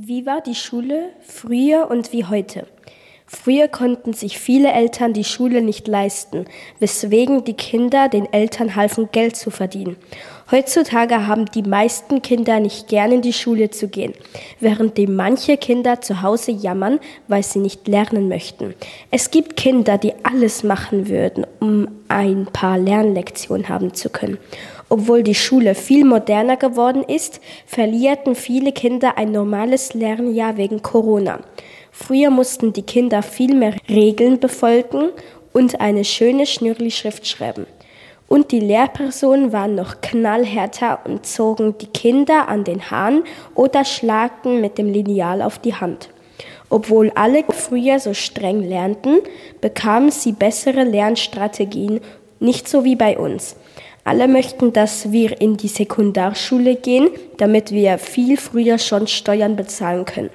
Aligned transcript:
Wie 0.00 0.26
war 0.26 0.40
die 0.40 0.54
Schule 0.54 1.10
früher 1.22 1.90
und 1.90 2.12
wie 2.12 2.24
heute? 2.24 2.68
Früher 3.30 3.68
konnten 3.68 4.14
sich 4.14 4.38
viele 4.38 4.72
Eltern 4.72 5.12
die 5.12 5.22
Schule 5.22 5.60
nicht 5.60 5.86
leisten, 5.86 6.46
weswegen 6.78 7.44
die 7.44 7.52
Kinder 7.52 8.08
den 8.08 8.32
Eltern 8.32 8.74
halfen, 8.74 9.10
Geld 9.12 9.36
zu 9.36 9.50
verdienen. 9.50 9.96
Heutzutage 10.50 11.26
haben 11.26 11.44
die 11.44 11.62
meisten 11.62 12.22
Kinder 12.22 12.58
nicht 12.58 12.88
gern 12.88 13.12
in 13.12 13.20
die 13.20 13.34
Schule 13.34 13.68
zu 13.68 13.88
gehen, 13.88 14.14
währenddem 14.60 15.14
manche 15.14 15.58
Kinder 15.58 16.00
zu 16.00 16.22
Hause 16.22 16.52
jammern, 16.52 17.00
weil 17.26 17.42
sie 17.42 17.58
nicht 17.58 17.86
lernen 17.86 18.30
möchten. 18.30 18.74
Es 19.10 19.30
gibt 19.30 19.56
Kinder, 19.56 19.98
die 19.98 20.14
alles 20.22 20.62
machen 20.62 21.10
würden, 21.10 21.46
um 21.60 21.86
ein 22.08 22.46
paar 22.46 22.78
Lernlektionen 22.78 23.68
haben 23.68 23.92
zu 23.92 24.08
können. 24.08 24.38
Obwohl 24.88 25.22
die 25.22 25.34
Schule 25.34 25.74
viel 25.74 26.06
moderner 26.06 26.56
geworden 26.56 27.04
ist, 27.04 27.42
verlierten 27.66 28.34
viele 28.34 28.72
Kinder 28.72 29.18
ein 29.18 29.32
normales 29.32 29.92
Lernjahr 29.92 30.56
wegen 30.56 30.80
Corona. 30.80 31.40
Früher 32.00 32.30
mussten 32.30 32.72
die 32.72 32.82
Kinder 32.82 33.22
viel 33.22 33.54
mehr 33.54 33.74
Regeln 33.88 34.38
befolgen 34.38 35.10
und 35.52 35.80
eine 35.80 36.04
schöne 36.04 36.46
Schnürli-Schrift 36.46 37.26
schreiben. 37.26 37.66
Und 38.28 38.52
die 38.52 38.60
Lehrpersonen 38.60 39.52
waren 39.52 39.74
noch 39.74 40.00
knallhärter 40.00 41.00
und 41.04 41.26
zogen 41.26 41.76
die 41.78 41.88
Kinder 41.88 42.46
an 42.48 42.62
den 42.62 42.88
Haaren 42.90 43.24
oder 43.56 43.84
schlagten 43.84 44.60
mit 44.60 44.78
dem 44.78 44.92
Lineal 44.92 45.42
auf 45.42 45.58
die 45.58 45.74
Hand. 45.74 46.08
Obwohl 46.70 47.10
alle 47.16 47.42
früher 47.48 47.98
so 47.98 48.14
streng 48.14 48.62
lernten, 48.62 49.18
bekamen 49.60 50.12
sie 50.12 50.32
bessere 50.32 50.84
Lernstrategien, 50.84 52.00
nicht 52.38 52.68
so 52.68 52.84
wie 52.84 52.96
bei 52.96 53.18
uns. 53.18 53.56
Alle 54.04 54.28
möchten, 54.28 54.72
dass 54.72 55.10
wir 55.10 55.40
in 55.40 55.56
die 55.56 55.68
Sekundarschule 55.68 56.76
gehen, 56.76 57.08
damit 57.38 57.72
wir 57.72 57.98
viel 57.98 58.36
früher 58.36 58.78
schon 58.78 59.08
Steuern 59.08 59.56
bezahlen 59.56 60.04
können 60.04 60.30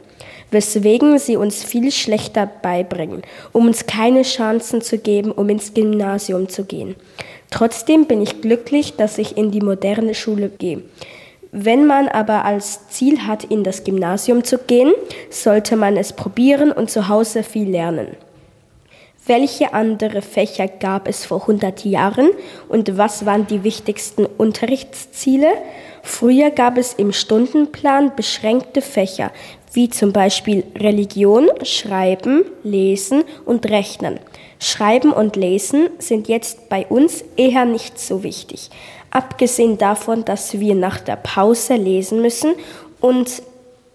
weswegen 0.54 1.20
sie 1.20 1.36
uns 1.36 1.64
viel 1.64 1.92
schlechter 1.92 2.46
beibringen, 2.46 3.24
um 3.52 3.68
uns 3.68 3.86
keine 3.86 4.22
Chancen 4.22 4.82
zu 4.82 4.98
geben, 4.98 5.32
um 5.32 5.50
ins 5.50 5.74
Gymnasium 5.74 6.48
zu 6.50 6.64
gehen. 6.64 6.96
Trotzdem 7.50 8.06
bin 8.06 8.22
ich 8.22 8.42
glücklich, 8.42 8.96
dass 8.96 9.18
ich 9.18 9.38
in 9.38 9.52
die 9.52 9.62
moderne 9.62 10.16
Schule 10.16 10.50
gehe. 10.50 10.82
Wenn 11.52 11.86
man 11.86 12.08
aber 12.08 12.46
als 12.46 12.88
Ziel 12.90 13.28
hat, 13.28 13.44
in 13.44 13.64
das 13.64 13.84
Gymnasium 13.84 14.44
zu 14.44 14.58
gehen, 14.58 14.92
sollte 15.30 15.76
man 15.76 15.98
es 15.98 16.14
probieren 16.14 16.72
und 16.72 16.90
zu 16.90 17.10
Hause 17.10 17.44
viel 17.44 17.70
lernen. 17.70 18.08
Welche 19.26 19.74
andere 19.74 20.22
Fächer 20.22 20.68
gab 20.68 21.08
es 21.08 21.26
vor 21.26 21.42
100 21.42 21.86
Jahren 21.86 22.32
und 22.68 22.98
was 22.98 23.26
waren 23.26 23.48
die 23.48 23.64
wichtigsten 23.64 24.26
Unterrichtsziele? 24.26 25.48
Früher 26.02 26.52
gab 26.52 26.78
es 26.78 26.94
im 26.94 27.14
Stundenplan 27.14 28.14
beschränkte 28.18 28.82
Fächer, 28.82 29.32
wie 29.72 29.90
zum 29.90 30.12
Beispiel 30.12 30.66
Religion, 30.78 31.48
Schreiben, 31.64 32.44
Lesen 32.64 33.24
und 33.46 33.66
Rechnen. 33.70 34.20
Schreiben 34.60 35.14
und 35.14 35.38
Lesen 35.38 35.90
sind 36.00 36.28
jetzt 36.28 36.68
bei 36.68 36.86
uns 36.86 37.24
eher 37.38 37.64
nicht 37.64 38.00
so 38.00 38.24
wichtig, 38.24 38.70
abgesehen 39.10 39.78
davon, 39.78 40.26
dass 40.26 40.60
wir 40.60 40.76
nach 40.76 41.00
der 41.00 41.16
Pause 41.16 41.76
lesen 41.76 42.22
müssen 42.22 42.56
und 43.00 43.42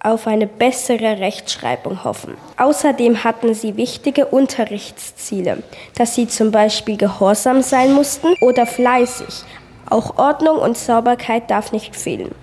auf 0.00 0.26
eine 0.26 0.46
bessere 0.46 1.18
Rechtschreibung 1.18 2.04
hoffen. 2.04 2.36
Außerdem 2.56 3.24
hatten 3.24 3.54
sie 3.54 3.76
wichtige 3.76 4.26
Unterrichtsziele, 4.26 5.62
dass 5.96 6.14
sie 6.14 6.28
zum 6.28 6.50
Beispiel 6.50 6.96
gehorsam 6.96 7.62
sein 7.62 7.92
mussten 7.92 8.28
oder 8.40 8.66
fleißig. 8.66 9.42
Auch 9.90 10.18
Ordnung 10.18 10.58
und 10.58 10.76
Sauberkeit 10.76 11.50
darf 11.50 11.72
nicht 11.72 11.96
fehlen. 11.96 12.34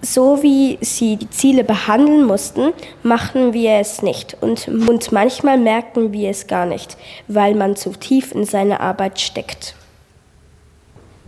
So 0.00 0.42
wie 0.42 0.78
sie 0.80 1.16
die 1.16 1.30
Ziele 1.30 1.64
behandeln 1.64 2.24
mussten, 2.24 2.72
machen 3.02 3.52
wir 3.52 3.72
es 3.72 4.02
nicht 4.02 4.36
und, 4.40 4.68
und 4.68 5.10
manchmal 5.10 5.58
merken 5.58 6.12
wir 6.12 6.30
es 6.30 6.46
gar 6.46 6.66
nicht, 6.66 6.96
weil 7.26 7.54
man 7.54 7.74
zu 7.74 7.90
tief 7.90 8.32
in 8.32 8.44
seine 8.44 8.80
Arbeit 8.80 9.20
steckt. 9.20 9.74